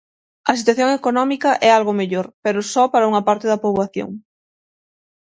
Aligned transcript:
A 0.51 0.51
situación 0.59 0.89
económica 0.99 1.49
é 1.67 1.69
algo 1.73 1.97
mellor, 1.99 2.27
pero 2.43 2.59
só 2.73 2.83
para 2.93 3.09
unha 3.11 3.25
parte 3.29 3.45
da 3.51 3.61
poboación. 3.63 4.09